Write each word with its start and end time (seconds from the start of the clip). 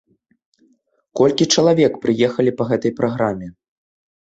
Колькі 1.21 1.43
чалавек 1.57 1.93
прыехалі 2.07 2.51
па 2.63 2.69
гэтай 2.73 2.91
праграме? 3.03 3.47